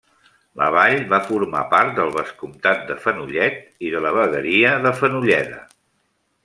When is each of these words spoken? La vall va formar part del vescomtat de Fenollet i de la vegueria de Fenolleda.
La 0.59 0.69
vall 0.75 1.03
va 1.11 1.19
formar 1.27 1.61
part 1.73 1.93
del 1.99 2.09
vescomtat 2.15 2.81
de 2.89 2.97
Fenollet 3.05 3.61
i 3.89 3.93
de 3.97 4.05
la 4.07 4.17
vegueria 4.19 4.77
de 4.87 4.99
Fenolleda. 5.03 5.63